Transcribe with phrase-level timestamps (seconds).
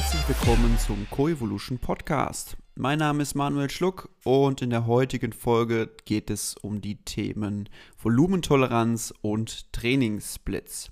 [0.00, 2.56] herzlich willkommen zum Coevolution Podcast.
[2.74, 7.68] Mein Name ist Manuel Schluck und in der heutigen Folge geht es um die Themen
[8.02, 10.90] Volumentoleranz und Trainingssplits.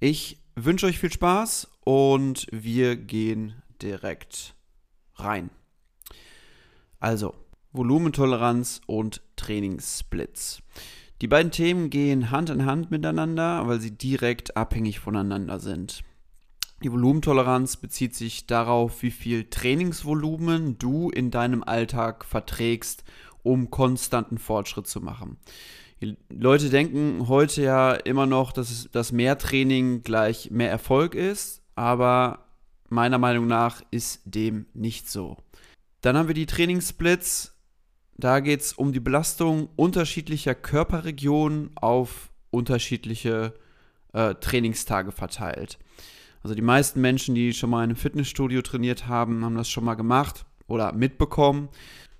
[0.00, 4.56] Ich wünsche euch viel Spaß und wir gehen direkt
[5.14, 5.50] rein.
[6.98, 7.36] Also,
[7.70, 10.60] Volumentoleranz und Trainingssplits.
[11.20, 16.02] Die beiden Themen gehen Hand in Hand miteinander, weil sie direkt abhängig voneinander sind.
[16.84, 23.04] Die Volumentoleranz bezieht sich darauf, wie viel Trainingsvolumen du in deinem Alltag verträgst,
[23.42, 25.38] um konstanten Fortschritt zu machen.
[26.02, 31.62] Die Leute denken heute ja immer noch, dass, dass mehr Training gleich mehr Erfolg ist,
[31.74, 32.44] aber
[32.90, 35.38] meiner Meinung nach ist dem nicht so.
[36.02, 37.56] Dann haben wir die Trainingssplits.
[38.18, 43.54] Da geht es um die Belastung unterschiedlicher Körperregionen auf unterschiedliche
[44.12, 45.78] äh, Trainingstage verteilt.
[46.44, 49.82] Also die meisten Menschen, die schon mal in einem Fitnessstudio trainiert haben, haben das schon
[49.82, 51.70] mal gemacht oder mitbekommen.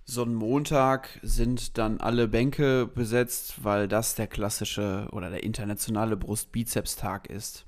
[0.06, 6.16] So ein Montag sind dann alle Bänke besetzt, weil das der klassische oder der internationale
[6.16, 7.66] Brust-Bizeps-Tag ist.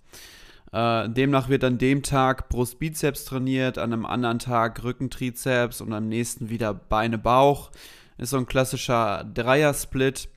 [0.72, 6.08] Äh, demnach wird an dem Tag Brust-Bizeps trainiert, an einem anderen Tag Rücken-Trizeps und am
[6.08, 7.70] nächsten wieder Beine-Bauch.
[8.16, 10.30] Ist so ein klassischer Dreier-Split,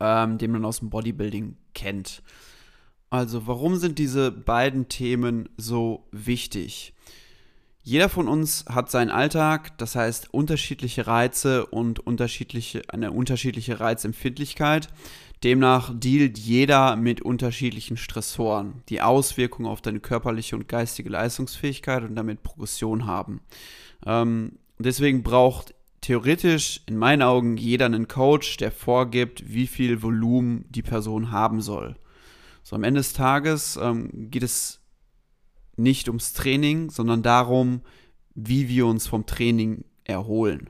[0.00, 2.24] ähm, den man aus dem Bodybuilding kennt.
[3.10, 6.92] Also, warum sind diese beiden Themen so wichtig?
[7.82, 14.90] Jeder von uns hat seinen Alltag, das heißt unterschiedliche Reize und unterschiedliche, eine unterschiedliche Reizempfindlichkeit.
[15.42, 22.14] Demnach dealt jeder mit unterschiedlichen Stressoren, die Auswirkungen auf deine körperliche und geistige Leistungsfähigkeit und
[22.14, 23.40] damit Progression haben.
[24.04, 30.66] Ähm, deswegen braucht theoretisch in meinen Augen jeder einen Coach, der vorgibt, wie viel Volumen
[30.68, 31.96] die Person haben soll.
[32.68, 34.82] So am Ende des Tages ähm, geht es
[35.78, 37.80] nicht ums Training, sondern darum,
[38.34, 40.68] wie wir uns vom Training erholen.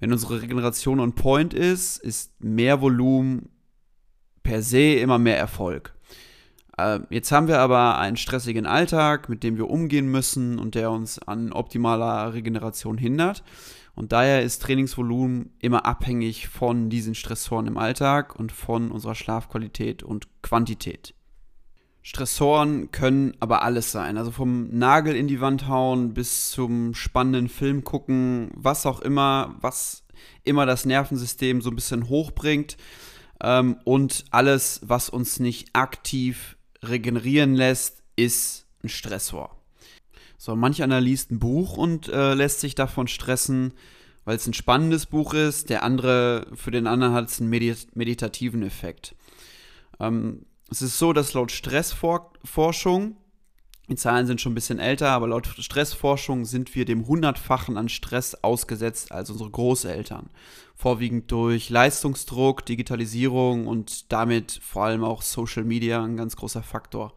[0.00, 3.48] Wenn unsere Regeneration on point ist, ist mehr Volumen
[4.42, 5.94] per se immer mehr Erfolg.
[6.76, 10.90] Äh, jetzt haben wir aber einen stressigen Alltag, mit dem wir umgehen müssen und der
[10.90, 13.44] uns an optimaler Regeneration hindert.
[13.94, 20.02] Und daher ist Trainingsvolumen immer abhängig von diesen Stressoren im Alltag und von unserer Schlafqualität
[20.02, 21.14] und Quantität.
[22.02, 24.18] Stressoren können aber alles sein.
[24.18, 29.56] Also vom Nagel in die Wand hauen bis zum spannenden Film gucken, was auch immer,
[29.60, 30.04] was
[30.42, 32.76] immer das Nervensystem so ein bisschen hochbringt.
[33.42, 39.63] Ähm, und alles, was uns nicht aktiv regenerieren lässt, ist ein Stressor.
[40.44, 43.72] So, manch einer liest ein Buch und äh, lässt sich davon stressen,
[44.26, 45.70] weil es ein spannendes Buch ist.
[45.70, 49.14] Der andere, für den anderen hat es einen medit meditativen Effekt.
[49.98, 53.16] Ähm, es ist so, dass laut Stressforschung,
[53.88, 57.88] die Zahlen sind schon ein bisschen älter, aber laut Stressforschung sind wir dem Hundertfachen an
[57.88, 60.28] Stress ausgesetzt als unsere Großeltern.
[60.74, 67.14] Vorwiegend durch Leistungsdruck, Digitalisierung und damit vor allem auch Social Media ein ganz großer Faktor.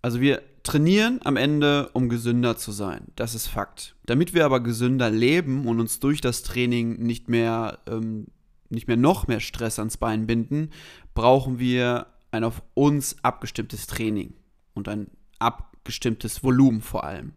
[0.00, 3.06] Also wir trainieren am Ende, um gesünder zu sein.
[3.16, 3.96] Das ist Fakt.
[4.04, 8.26] Damit wir aber gesünder leben und uns durch das Training nicht mehr, ähm,
[8.68, 10.68] nicht mehr noch mehr Stress ans Bein binden,
[11.14, 14.34] brauchen wir ein auf uns abgestimmtes Training
[14.74, 15.06] und ein
[15.38, 17.32] abgestimmtes Volumen vor allem.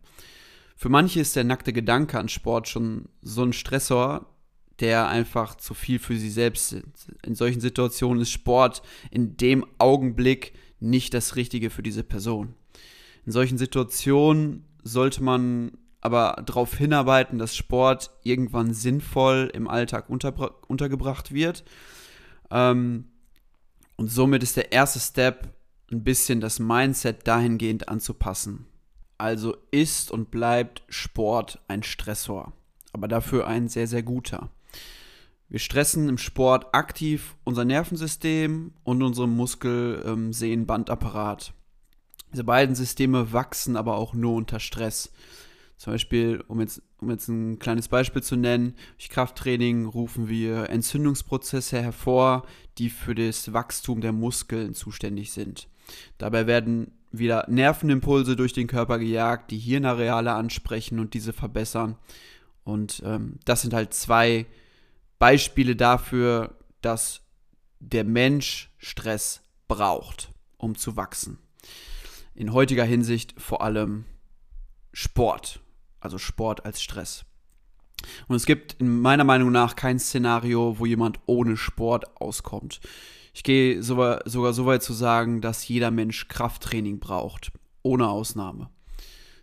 [0.75, 4.25] Für manche ist der nackte Gedanke an Sport schon so ein Stressor,
[4.81, 7.13] der einfach zu viel für sie selbst ist.
[7.25, 12.55] In solchen Situationen ist Sport in dem Augenblick nicht das Richtige für diese Person.
[13.25, 21.31] In solchen Situationen sollte man aber darauf hinarbeiten, dass Sport irgendwann sinnvoll im Alltag untergebracht
[21.31, 21.63] wird.
[22.49, 23.05] Ähm,
[23.97, 25.49] und somit ist der erste Step,
[25.91, 28.65] ein bisschen das Mindset dahingehend anzupassen.
[29.17, 32.53] Also ist und bleibt Sport ein Stressor,
[32.93, 34.49] aber dafür ein sehr, sehr guter.
[35.49, 41.53] Wir stressen im Sport aktiv unser Nervensystem und unseren Muskel-Sehnen-Bandapparat.
[42.31, 45.11] Diese beiden Systeme wachsen aber auch nur unter Stress.
[45.77, 50.69] Zum Beispiel, um jetzt, um jetzt ein kleines Beispiel zu nennen, durch Krafttraining rufen wir
[50.69, 52.45] Entzündungsprozesse hervor,
[52.77, 55.67] die für das Wachstum der Muskeln zuständig sind.
[56.19, 61.97] Dabei werden wieder Nervenimpulse durch den Körper gejagt, die Hirnareale ansprechen und diese verbessern.
[62.63, 64.45] Und ähm, das sind halt zwei
[65.19, 67.21] Beispiele dafür, dass
[67.79, 71.39] der Mensch Stress braucht, um zu wachsen.
[72.33, 74.05] In heutiger Hinsicht vor allem
[74.93, 75.61] Sport,
[75.99, 77.25] also Sport als Stress.
[78.27, 82.81] Und es gibt in meiner Meinung nach kein Szenario, wo jemand ohne Sport auskommt.
[83.33, 87.51] Ich gehe sogar, sogar so weit zu sagen, dass jeder Mensch Krafttraining braucht,
[87.83, 88.69] ohne Ausnahme.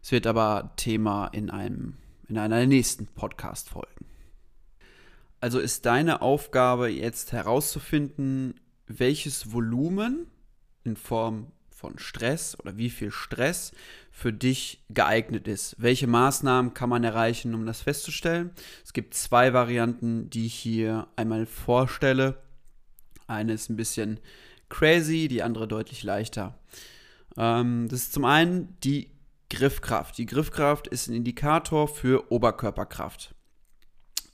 [0.03, 1.97] Es wird aber Thema in, einem,
[2.29, 4.07] in einer der nächsten Podcast-Folgen.
[5.41, 10.27] Also ist deine Aufgabe jetzt herauszufinden, welches Volumen
[10.85, 13.71] in Form von Stress oder wie viel Stress
[14.11, 15.77] für dich geeignet ist.
[15.79, 18.51] Welche Maßnahmen kann man erreichen, um das festzustellen?
[18.85, 22.43] Es gibt zwei Varianten, die ich hier einmal vorstelle.
[23.29, 24.19] Eine ist ein bisschen
[24.69, 26.59] crazy, die andere deutlich leichter.
[27.37, 29.13] Ähm, das ist zum einen die
[29.49, 30.19] Griffkraft.
[30.19, 33.37] Die Griffkraft ist ein Indikator für Oberkörperkraft.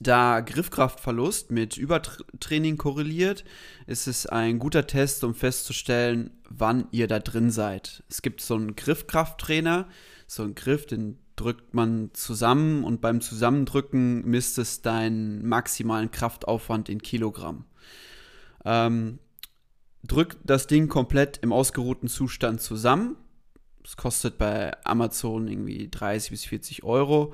[0.05, 3.43] Da Griffkraftverlust mit Übertraining korreliert,
[3.87, 8.05] ist es ein guter Test, um festzustellen, wann ihr da drin seid.
[8.11, 9.89] Es gibt so einen Griffkrafttrainer,
[10.27, 16.91] so einen Griff, den drückt man zusammen und beim Zusammendrücken misst es deinen maximalen Kraftaufwand
[16.91, 17.65] in Kilogramm.
[18.67, 19.19] Ähm,
[20.03, 23.17] drück das Ding komplett im ausgeruhten Zustand zusammen.
[23.83, 27.33] Es kostet bei Amazon irgendwie 30 bis 40 Euro.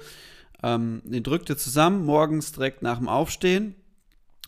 [0.63, 3.75] Ähm, den drückt ihr zusammen, morgens direkt nach dem Aufstehen.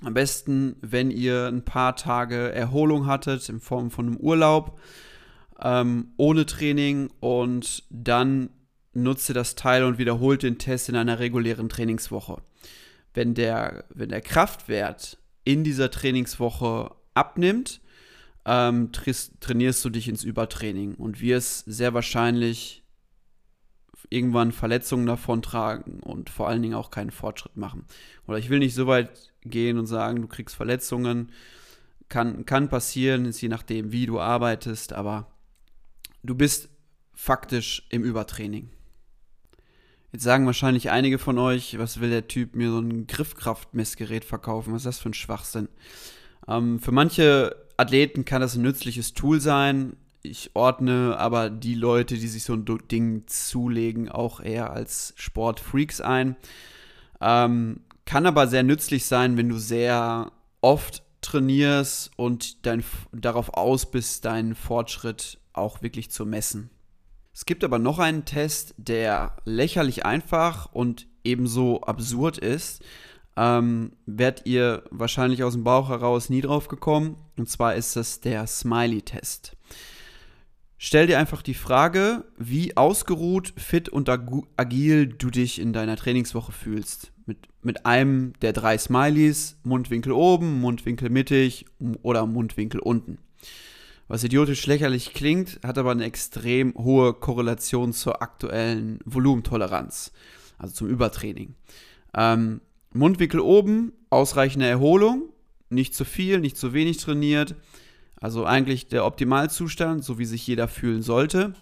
[0.02, 4.78] Am besten, wenn ihr ein paar Tage Erholung hattet in Form von einem Urlaub,
[5.60, 8.50] ähm, ohne Training und dann
[8.94, 12.42] nutzt ihr das Teil und wiederholt den Test in einer regulären Trainingswoche.
[13.14, 17.80] Wenn der, wenn der Kraftwert in dieser Trainingswoche abnimmt,
[18.44, 22.81] ähm, trainierst du dich ins Übertraining und wirst sehr wahrscheinlich
[24.12, 27.86] irgendwann Verletzungen davontragen und vor allen Dingen auch keinen Fortschritt machen.
[28.26, 31.32] Oder ich will nicht so weit gehen und sagen, du kriegst Verletzungen.
[32.08, 35.32] Kann, kann passieren, ist je nachdem, wie du arbeitest, aber
[36.22, 36.68] du bist
[37.14, 38.68] faktisch im Übertraining.
[40.12, 44.74] Jetzt sagen wahrscheinlich einige von euch, was will der Typ mir so ein Griffkraftmessgerät verkaufen?
[44.74, 45.68] Was ist das für ein Schwachsinn?
[46.46, 52.16] Ähm, für manche Athleten kann das ein nützliches Tool sein ich ordne aber die Leute,
[52.16, 56.36] die sich so ein Ding zulegen, auch eher als Sportfreaks ein.
[57.20, 63.90] Ähm, kann aber sehr nützlich sein, wenn du sehr oft trainierst und dein, darauf aus
[63.90, 66.70] bist, deinen Fortschritt auch wirklich zu messen.
[67.32, 72.84] Es gibt aber noch einen Test, der lächerlich einfach und ebenso absurd ist.
[73.36, 77.16] Ähm, werdet ihr wahrscheinlich aus dem Bauch heraus nie drauf gekommen.
[77.38, 79.56] Und zwar ist das der Smiley-Test.
[80.84, 86.50] Stell dir einfach die Frage, wie ausgeruht, fit und agil du dich in deiner Trainingswoche
[86.50, 87.12] fühlst.
[87.24, 91.66] Mit, mit einem der drei Smileys, Mundwinkel oben, Mundwinkel mittig
[92.02, 93.18] oder Mundwinkel unten.
[94.08, 100.10] Was idiotisch lächerlich klingt, hat aber eine extrem hohe Korrelation zur aktuellen Volumentoleranz,
[100.58, 101.54] also zum Übertraining.
[102.12, 102.60] Ähm,
[102.92, 105.28] Mundwinkel oben, ausreichende Erholung,
[105.70, 107.54] nicht zu viel, nicht zu wenig trainiert
[108.22, 111.54] also eigentlich der Optimalzustand, so wie sich jeder fühlen sollte.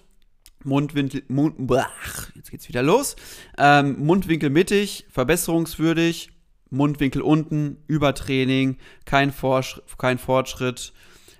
[0.63, 3.17] Mundwinkel, Mund, blach, jetzt geht's wieder los.
[3.57, 6.31] Ähm, Mundwinkel mittig, verbesserungswürdig.
[6.69, 8.77] Mundwinkel unten, Übertraining,
[9.07, 10.93] kein, Forsch kein Fortschritt.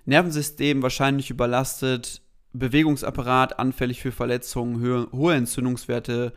[0.07, 2.23] Nervensystem wahrscheinlich überlastet.
[2.55, 6.33] Bewegungsapparat anfällig für Verletzungen, hohe, hohe Entzündungswerte,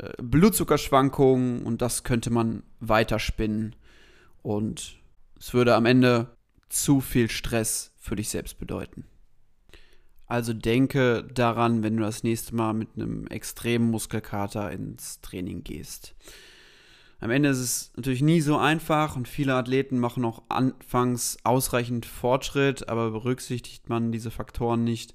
[0.00, 3.76] äh, Blutzuckerschwankungen und das könnte man weiterspinnen.
[4.42, 4.98] Und
[5.38, 6.36] es würde am Ende
[6.68, 9.04] zu viel Stress für dich selbst bedeuten.
[10.26, 16.16] Also denke daran, wenn du das nächste Mal mit einem extremen Muskelkater ins Training gehst.
[17.20, 22.04] Am Ende ist es natürlich nie so einfach und viele Athleten machen auch anfangs ausreichend
[22.04, 25.14] Fortschritt, aber berücksichtigt man diese Faktoren nicht,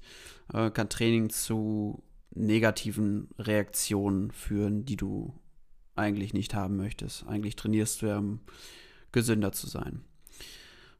[0.52, 2.02] äh, kann Training zu
[2.34, 5.34] negativen Reaktionen führen, die du
[5.94, 7.26] eigentlich nicht haben möchtest.
[7.26, 8.40] Eigentlich trainierst du ja, um
[9.12, 10.04] gesünder zu sein.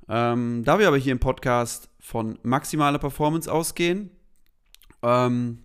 [0.08, 4.10] Ähm, da wir aber hier im Podcast von maximaler Performance ausgehen,
[5.02, 5.58] ähm,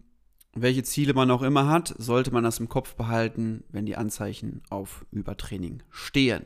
[0.53, 4.62] welche Ziele man auch immer hat, sollte man das im Kopf behalten, wenn die Anzeichen
[4.70, 6.46] auf Übertraining stehen.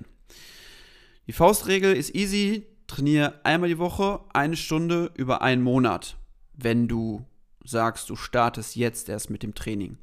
[1.28, 2.68] Die Faustregel ist easy.
[2.88, 6.18] Trainiere einmal die Woche eine Stunde über einen Monat,
[6.54, 7.26] wenn du
[7.64, 9.98] sagst, du startest jetzt erst mit dem Training.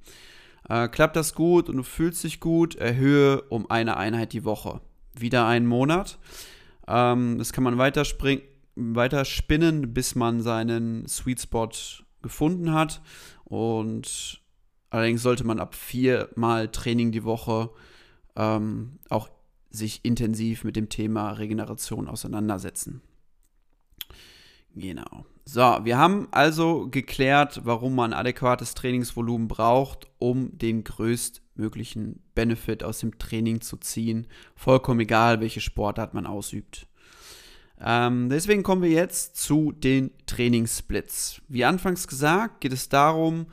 [0.69, 4.81] Äh, klappt das gut und du fühlst dich gut, erhöhe um eine Einheit die Woche.
[5.15, 6.19] Wieder einen Monat.
[6.89, 8.05] Ähm, das kann man weiter,
[8.75, 11.71] weiter spinnen, bis man seinen Sweet Spot
[12.23, 13.03] gefunden hat.
[13.45, 14.41] Und
[14.91, 17.71] allerdings sollte man ab viermal Training die Woche
[18.37, 19.29] ähm, auch
[19.71, 23.03] sich intensiv mit dem Thema Regeneration auseinandersetzen.
[24.79, 25.25] Genau.
[25.45, 33.01] So, wir haben also geklärt, warum man adäquates Trainingsvolumen braucht, um den größtmöglichen Benefit aus
[33.01, 34.27] dem Training zu ziehen.
[34.55, 36.87] Vollkommen egal, welche Sportart man ausübt.
[37.81, 41.41] Ähm, deswegen kommen wir jetzt zu den Trainingssplits.
[41.49, 43.47] Wie anfangs gesagt, geht es darum,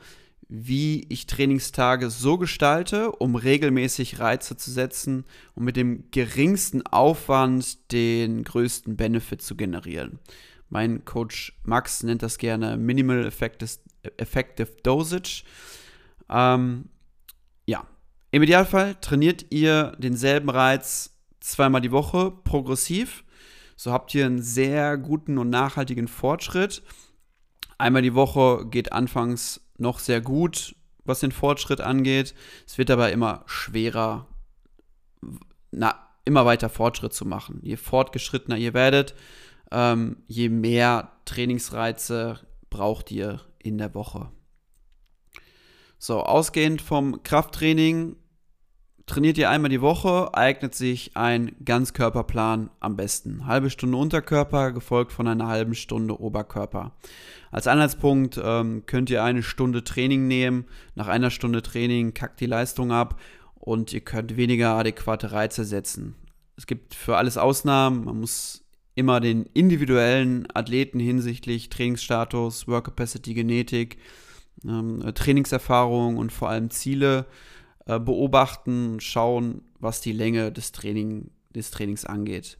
[0.48, 7.90] wie ich Trainingstage so gestalte, um regelmäßig Reize zu setzen und mit dem geringsten Aufwand
[7.90, 10.20] den größten Benefit zu generieren.
[10.68, 15.44] Mein Coach Max nennt das gerne Minimal Effective Dosage.
[16.28, 16.88] Ähm,
[17.66, 17.86] ja,
[18.30, 23.24] im Idealfall trainiert ihr denselben Reiz zweimal die Woche progressiv.
[23.76, 26.82] So habt ihr einen sehr guten und nachhaltigen Fortschritt.
[27.78, 32.34] Einmal die Woche geht anfangs noch sehr gut, was den Fortschritt angeht.
[32.66, 34.26] Es wird aber immer schwerer,
[35.70, 35.94] na,
[36.24, 37.60] immer weiter Fortschritt zu machen.
[37.62, 39.14] Je fortgeschrittener ihr werdet,
[39.70, 44.30] ähm, je mehr Trainingsreize braucht ihr in der Woche.
[45.98, 48.16] So, ausgehend vom Krafttraining
[49.06, 53.46] trainiert ihr einmal die Woche, eignet sich ein Ganzkörperplan am besten.
[53.46, 56.92] Halbe Stunde Unterkörper, gefolgt von einer halben Stunde Oberkörper.
[57.50, 60.66] Als Anhaltspunkt ähm, könnt ihr eine Stunde Training nehmen.
[60.96, 63.20] Nach einer Stunde Training kackt die Leistung ab
[63.54, 66.16] und ihr könnt weniger adäquate Reize setzen.
[66.56, 68.04] Es gibt für alles Ausnahmen.
[68.04, 68.65] Man muss
[68.96, 73.98] immer den individuellen Athleten hinsichtlich Trainingsstatus, Work Capacity, Genetik,
[74.64, 77.26] ähm, Trainingserfahrung und vor allem Ziele
[77.84, 82.58] äh, beobachten schauen, was die Länge des, Training, des Trainings angeht.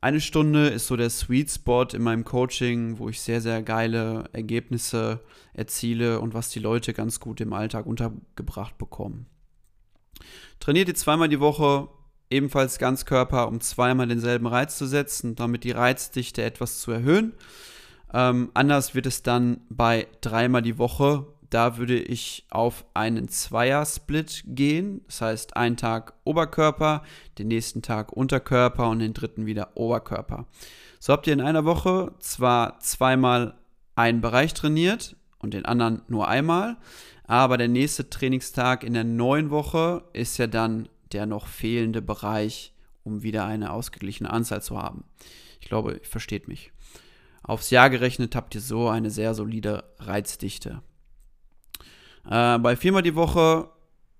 [0.00, 4.24] Eine Stunde ist so der Sweet Spot in meinem Coaching, wo ich sehr, sehr geile
[4.32, 5.20] Ergebnisse
[5.52, 9.26] erziele und was die Leute ganz gut im Alltag untergebracht bekommen.
[10.58, 11.88] Trainiert ihr zweimal die Woche,
[12.30, 17.34] ebenfalls Ganzkörper, um zweimal denselben Reiz zu setzen, damit die Reizdichte etwas zu erhöhen.
[18.12, 24.42] Ähm, anders wird es dann bei dreimal die Woche da würde ich auf einen Zweier-Split
[24.44, 25.02] gehen.
[25.06, 27.04] Das heißt, einen Tag Oberkörper,
[27.38, 30.46] den nächsten Tag Unterkörper und den dritten wieder Oberkörper.
[30.98, 33.54] So habt ihr in einer Woche zwar zweimal
[33.94, 36.76] einen Bereich trainiert und den anderen nur einmal,
[37.28, 42.74] aber der nächste Trainingstag in der neuen Woche ist ja dann der noch fehlende Bereich,
[43.04, 45.04] um wieder eine ausgeglichene Anzahl zu haben.
[45.60, 46.72] Ich glaube, ihr versteht mich.
[47.42, 50.82] Aufs Jahr gerechnet habt ihr so eine sehr solide Reizdichte.
[52.28, 53.68] Äh, bei viermal die Woche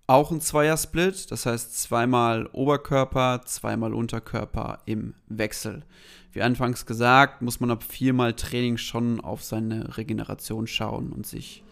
[0.07, 5.85] auch ein Zweier-Split, das heißt zweimal Oberkörper, zweimal Unterkörper im Wechsel.
[6.33, 11.63] Wie anfangs gesagt, muss man ab viermal Training schon auf seine Regeneration schauen und sich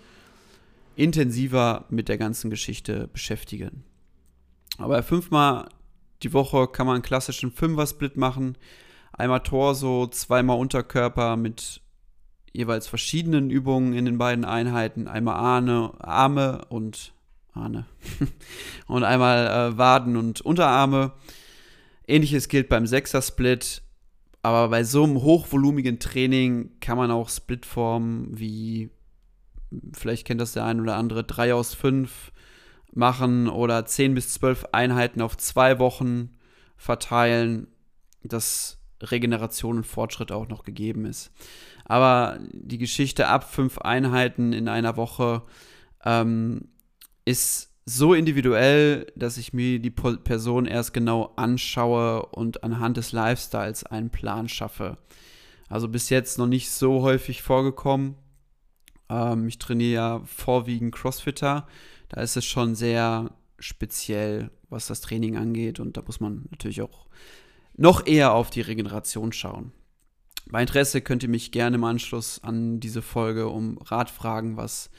[0.97, 3.85] intensiver mit der ganzen Geschichte beschäftigen.
[4.83, 5.69] Aber fünfmal
[6.23, 8.57] die Woche kann man einen klassischen Fünfer-Split machen.
[9.13, 11.81] Einmal Torso, zweimal Unterkörper mit
[12.53, 15.09] jeweils verschiedenen Übungen in den beiden Einheiten.
[15.09, 17.13] Einmal Arme, Arme und
[17.55, 17.87] Arme.
[18.87, 21.13] und einmal äh, Waden und Unterarme.
[22.07, 23.83] Ähnliches gilt beim Sechser-Split.
[24.43, 28.91] Aber bei so einem hochvolumigen Training kann man auch Splitformen wie,
[29.93, 32.32] vielleicht kennt das der ein oder andere, 3 aus 5
[32.93, 36.31] machen oder 10 bis 12 Einheiten auf zwei Wochen
[36.77, 37.69] verteilen,
[38.23, 41.33] dass Regeneration und Fortschritt auch noch gegeben ist.
[41.85, 45.43] Aber die Geschichte ab fünf Einheiten in einer Woche
[46.05, 46.69] ähm,
[47.25, 53.85] ist so individuell, dass ich mir die Person erst genau anschaue und anhand des Lifestyles
[53.85, 54.99] einen Plan schaffe.
[55.69, 58.15] Also bis jetzt noch nicht so häufig vorgekommen.
[59.09, 61.67] Ähm, ich trainiere ja vorwiegend Crossfitter.
[62.13, 65.81] Da ist es schon sehr speziell, was das Training angeht.
[65.81, 67.07] Und da muss man natürlich auch
[67.75, 69.73] noch eher auf die Regeneration schauen.
[70.47, 74.91] Bei Interesse könnt ihr mich gerne im Anschluss an diese Folge um Rat fragen, was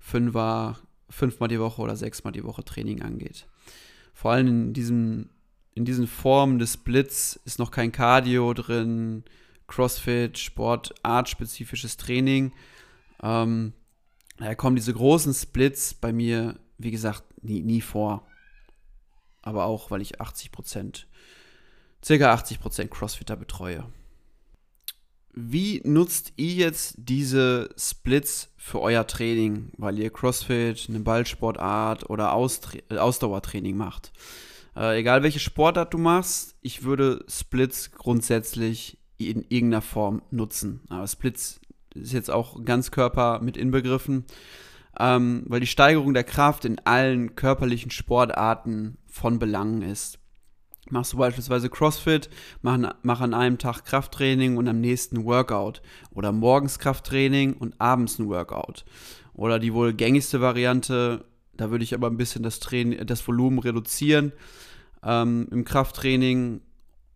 [0.00, 3.46] Fünfer, fünfmal die Woche oder sechsmal die Woche Training angeht.
[4.12, 5.30] Vor allem in, diesem,
[5.74, 9.22] in diesen Formen des Splits ist noch kein Cardio drin,
[9.68, 12.52] Crossfit, Sport, artspezifisches Training.
[13.22, 13.74] Ähm,
[14.38, 18.26] da kommen diese großen Splits bei mir, wie gesagt, nie, nie vor.
[19.42, 21.06] Aber auch, weil ich 80 Prozent,
[22.04, 23.84] circa 80 Prozent Crossfitter betreue
[25.40, 32.32] wie nutzt ihr jetzt diese Splits für euer Training, weil ihr CrossFit, eine Ballsportart oder
[32.32, 34.12] Austra Ausdauertraining macht?
[34.74, 40.80] Äh, egal welche Sportart du machst, ich würde Splits grundsätzlich in irgendeiner Form nutzen.
[40.88, 41.60] Aber Splits
[42.02, 44.24] ist jetzt auch Ganzkörper mit inbegriffen,
[44.98, 50.18] ähm, weil die Steigerung der Kraft in allen körperlichen Sportarten von Belang ist.
[50.90, 52.30] Machst du beispielsweise CrossFit,
[52.62, 55.82] mach, mach an einem Tag Krafttraining und am nächsten Workout.
[56.10, 58.84] Oder morgens Krafttraining und abends ein Workout.
[59.34, 63.58] Oder die wohl gängigste Variante, da würde ich aber ein bisschen das, Training, das Volumen
[63.58, 64.32] reduzieren
[65.02, 66.62] ähm, im Krafttraining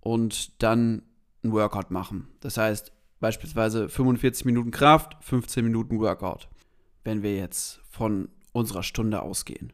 [0.01, 1.03] und dann
[1.43, 2.29] ein Workout machen.
[2.41, 6.49] Das heißt beispielsweise 45 Minuten Kraft, 15 Minuten Workout.
[7.05, 9.73] wenn wir jetzt von unserer Stunde ausgehen.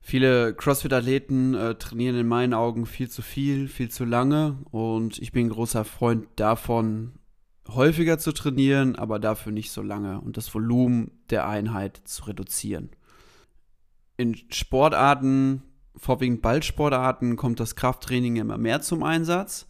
[0.00, 5.32] Viele CrossFit-Athleten äh, trainieren in meinen Augen viel zu viel, viel zu lange und ich
[5.32, 7.12] bin ein großer Freund davon,
[7.68, 12.90] häufiger zu trainieren, aber dafür nicht so lange und das Volumen der Einheit zu reduzieren.
[14.16, 15.62] In Sportarten,
[15.96, 19.66] vorwiegend Ballsportarten, kommt das Krafttraining immer mehr zum Einsatz.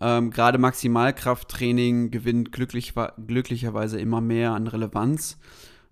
[0.00, 2.94] Ähm, Gerade Maximalkrafttraining gewinnt glücklich,
[3.26, 5.38] glücklicherweise immer mehr an Relevanz.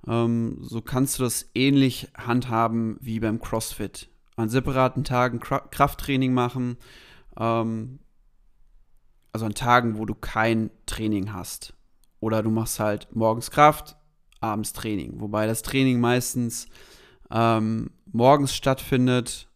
[0.07, 4.09] Ähm, so kannst du das ähnlich handhaben wie beim CrossFit.
[4.37, 6.79] An separaten Tagen Krafttraining machen,
[7.39, 7.99] ähm,
[9.33, 11.75] also an Tagen, wo du kein Training hast.
[12.21, 13.97] Oder du machst halt morgens Kraft,
[14.41, 15.21] abends Training.
[15.21, 16.69] Wobei das Training meistens
[17.31, 19.49] ähm, morgens stattfindet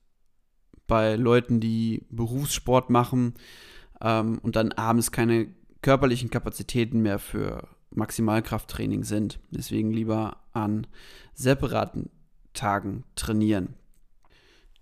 [0.87, 3.35] bei Leuten, die Berufssport machen
[4.05, 5.49] ähm, und dann abends keine
[5.83, 9.41] körperlichen Kapazitäten mehr für Maximalkrafttraining sind.
[9.51, 10.87] Deswegen lieber an
[11.35, 12.11] separaten
[12.53, 13.75] Tagen trainieren.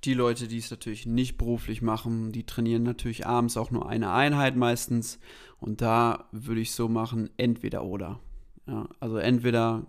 [0.04, 4.10] Die Leute, die es natürlich nicht beruflich machen, die trainieren natürlich abends auch nur eine
[4.12, 5.20] Einheit meistens.
[5.60, 8.18] Und da würde ich so machen, entweder oder.
[8.66, 9.86] Ja, also entweder,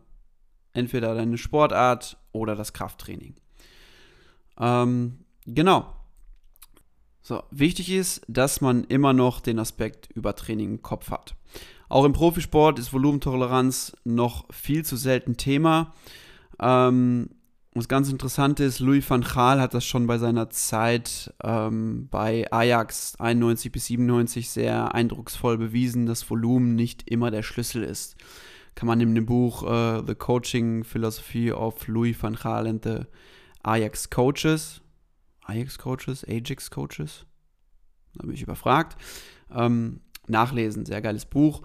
[0.74, 3.36] entweder deine Sportart oder das Krafttraining.
[4.60, 5.92] Ähm, genau.
[7.26, 11.36] So, wichtig ist, dass man immer noch den Aspekt Übertraining im Kopf hat.
[11.88, 15.94] Auch im Profisport ist Volumentoleranz noch viel zu selten Thema.
[16.60, 17.30] Ähm,
[17.74, 22.52] was ganz interessant ist, Louis van Gaal hat das schon bei seiner Zeit ähm, bei
[22.52, 28.18] Ajax 91 bis 97 sehr eindrucksvoll bewiesen, dass Volumen nicht immer der Schlüssel ist.
[28.76, 33.00] Kann man in dem Buch uh, The Coaching Philosophy of Louis van Gaal and the
[33.64, 34.82] Ajax Coaches,
[35.46, 37.26] Ajax Coaches, Ajax Coaches,
[38.16, 38.98] da bin ich überfragt,
[39.54, 40.86] ähm, nachlesen.
[40.86, 41.62] Sehr geiles Buch.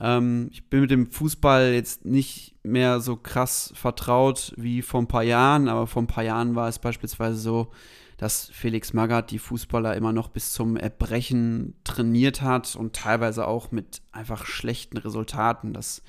[0.00, 5.08] Ähm, ich bin mit dem Fußball jetzt nicht mehr so krass vertraut wie vor ein
[5.08, 7.70] paar Jahren, aber vor ein paar Jahren war es beispielsweise so,
[8.16, 13.72] dass Felix Magath die Fußballer immer noch bis zum Erbrechen trainiert hat und teilweise auch
[13.72, 15.72] mit einfach schlechten Resultaten.
[15.72, 16.02] Dass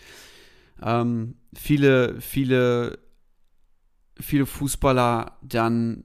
[0.82, 3.00] ähm, viele, viele,
[4.20, 6.04] viele Fußballer dann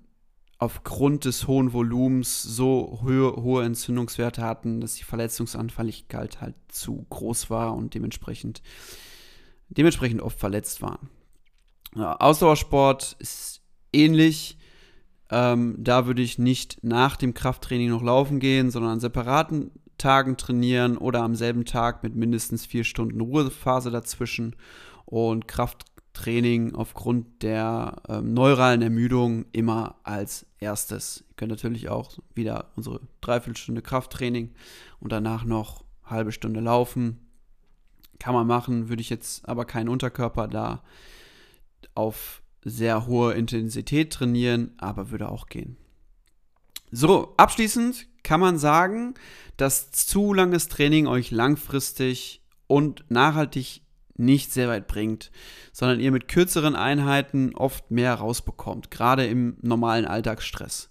[0.58, 7.48] aufgrund des hohen Volumens so hohe, hohe Entzündungswerte hatten, dass die Verletzungsanfälligkeit halt zu groß
[7.48, 8.60] war und dementsprechend,
[9.68, 11.08] dementsprechend oft verletzt waren.
[11.94, 14.58] Ja, Ausdauersport ist ähnlich.
[15.30, 20.36] Ähm, da würde ich nicht nach dem Krafttraining noch laufen gehen, sondern an separaten Tagen
[20.36, 24.56] trainieren oder am selben Tag mit mindestens vier Stunden Ruhephase dazwischen.
[25.04, 25.84] Und Kraft,
[26.18, 31.24] Training aufgrund der ähm, neuralen Ermüdung immer als erstes.
[31.28, 34.50] Ihr könnt natürlich auch wieder unsere Dreiviertelstunde Krafttraining
[34.98, 37.20] und danach noch halbe Stunde laufen.
[38.18, 40.82] Kann man machen, würde ich jetzt aber keinen Unterkörper da
[41.94, 45.76] auf sehr hohe Intensität trainieren, aber würde auch gehen.
[46.90, 49.14] So, abschließend kann man sagen,
[49.56, 53.82] dass zu langes Training euch langfristig und nachhaltig
[54.18, 55.30] nicht sehr weit bringt,
[55.72, 60.90] sondern ihr mit kürzeren Einheiten oft mehr rausbekommt, gerade im normalen Alltagsstress.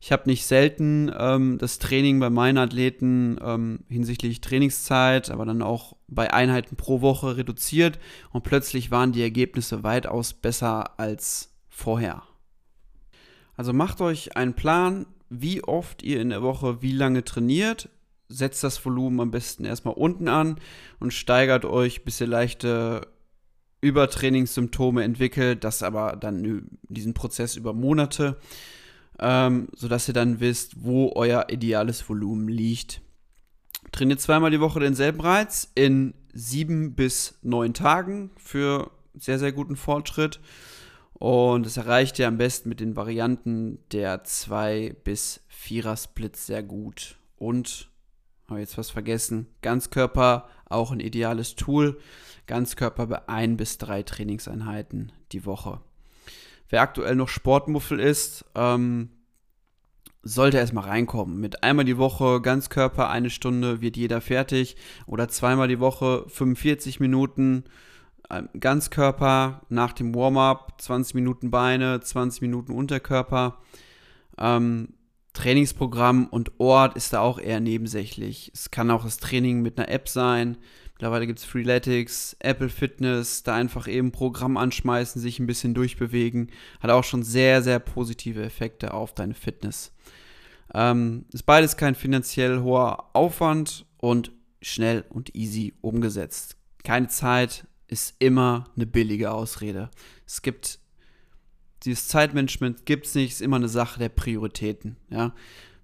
[0.00, 5.62] Ich habe nicht selten ähm, das Training bei meinen Athleten ähm, hinsichtlich Trainingszeit, aber dann
[5.62, 7.98] auch bei Einheiten pro Woche reduziert
[8.30, 12.22] und plötzlich waren die Ergebnisse weitaus besser als vorher.
[13.56, 17.88] Also macht euch einen Plan, wie oft ihr in der Woche wie lange trainiert,
[18.36, 20.56] setzt das Volumen am besten erstmal unten an
[21.00, 23.06] und steigert euch, bis ihr leichte
[23.80, 28.38] Übertrainingssymptome entwickelt, das aber dann diesen Prozess über Monate,
[29.18, 33.02] ähm, sodass ihr dann wisst, wo euer ideales Volumen liegt.
[33.92, 39.76] Trainiert zweimal die Woche denselben Reiz in sieben bis neun Tagen für sehr, sehr guten
[39.76, 40.40] Fortschritt.
[41.12, 46.62] Und das erreicht ihr am besten mit den Varianten der 2 bis 4er Splits sehr
[46.62, 47.16] gut.
[47.36, 47.88] Und
[48.48, 49.46] habe jetzt was vergessen.
[49.62, 51.98] Ganzkörper auch ein ideales Tool.
[52.46, 55.80] Ganzkörper bei ein bis drei Trainingseinheiten die Woche.
[56.68, 59.10] Wer aktuell noch Sportmuffel ist, ähm,
[60.22, 61.38] sollte erstmal reinkommen.
[61.38, 64.76] Mit einmal die Woche Ganzkörper eine Stunde wird jeder fertig
[65.06, 67.64] oder zweimal die Woche 45 Minuten
[68.30, 73.58] ähm, Ganzkörper nach dem Warm-up, 20 Minuten Beine, 20 Minuten Unterkörper.
[74.38, 74.94] Ähm,
[75.34, 78.50] Trainingsprogramm und Ort ist da auch eher nebensächlich.
[78.54, 80.56] Es kann auch das Training mit einer App sein.
[80.94, 86.50] Mittlerweile gibt es Freeletics, Apple Fitness, da einfach eben Programm anschmeißen, sich ein bisschen durchbewegen.
[86.80, 89.92] Hat auch schon sehr, sehr positive Effekte auf deine Fitness.
[90.72, 94.30] Ähm, ist beides kein finanziell hoher Aufwand und
[94.62, 96.56] schnell und easy umgesetzt.
[96.84, 99.90] Keine Zeit ist immer eine billige Ausrede.
[100.26, 100.78] Es gibt
[101.84, 104.96] dieses Zeitmanagement gibt es nicht, ist immer eine Sache der Prioritäten.
[105.10, 105.34] Ja?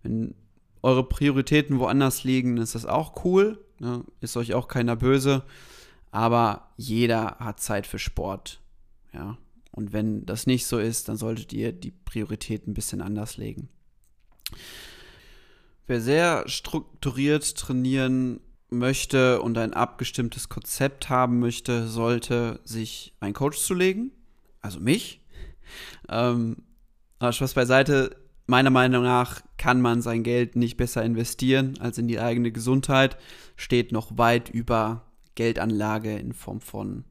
[0.03, 0.35] Wenn
[0.83, 3.63] eure Prioritäten woanders liegen, ist das auch cool.
[3.79, 4.05] Ne?
[4.21, 5.45] Ist euch auch keiner böse.
[6.11, 8.61] Aber jeder hat Zeit für Sport.
[9.13, 9.37] Ja?
[9.73, 13.69] Und wenn das nicht so ist, dann solltet ihr die Prioritäten ein bisschen anders legen.
[15.87, 23.59] Wer sehr strukturiert trainieren möchte und ein abgestimmtes Konzept haben möchte, sollte sich einen Coach
[23.59, 24.13] zulegen,
[24.61, 25.20] also mich.
[26.09, 26.57] Ähm,
[27.19, 32.09] aber Spaß beiseite, meiner Meinung nach kann man sein Geld nicht besser investieren als in
[32.09, 33.17] die eigene Gesundheit,
[33.57, 35.05] steht noch weit über
[35.35, 37.05] Geldanlage in Form von,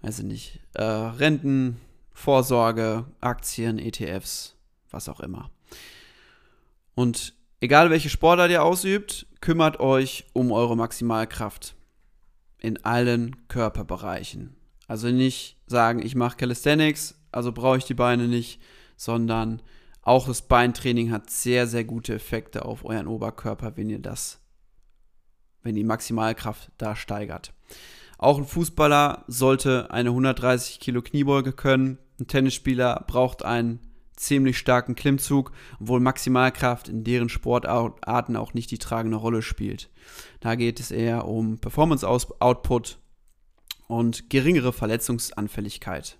[0.00, 1.80] weiß ich nicht, äh, Renten,
[2.12, 4.56] Vorsorge, Aktien, ETFs,
[4.90, 5.50] was auch immer.
[6.94, 11.74] Und egal welche Sportart ihr ausübt, kümmert euch um eure Maximalkraft
[12.60, 14.56] in allen Körperbereichen.
[14.86, 18.60] Also nicht sagen, ich mache Calisthenics, also brauche ich die Beine nicht,
[18.96, 19.62] sondern
[20.02, 24.40] auch das Beintraining hat sehr, sehr gute Effekte auf euren Oberkörper, wenn ihr das,
[25.62, 27.54] wenn die Maximalkraft da steigert.
[28.18, 31.98] Auch ein Fußballer sollte eine 130 Kilo Kniebeuge können.
[32.20, 33.80] Ein Tennisspieler braucht einen
[34.16, 39.90] ziemlich starken Klimmzug, obwohl Maximalkraft in deren Sportarten auch nicht die tragende Rolle spielt.
[40.40, 42.98] Da geht es eher um Performance-Output
[43.88, 46.18] und geringere Verletzungsanfälligkeit.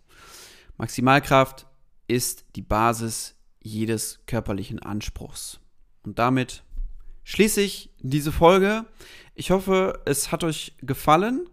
[0.77, 1.67] Maximalkraft
[2.09, 5.61] ist die Basis jedes körperlichen Anspruchs.
[6.03, 6.65] Und damit
[7.25, 8.85] schließe ich diese Folge.
[9.35, 11.49] Ich hoffe, es hat euch gefallen.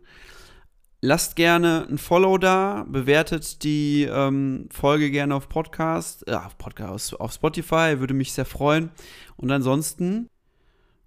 [1.03, 7.19] Lasst gerne ein Follow da, bewertet die ähm, Folge gerne auf Podcast, äh, auf Podcast,
[7.19, 8.91] auf Spotify, würde mich sehr freuen.
[9.35, 10.29] Und ansonsten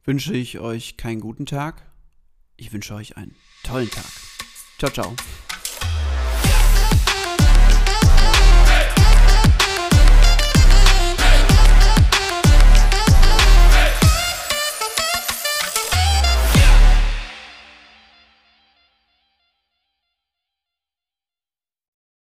[0.02, 1.92] wünsche ich euch keinen guten Tag.
[2.56, 4.10] Ich wünsche euch einen tollen Tag.
[4.78, 5.14] Ciao, ciao.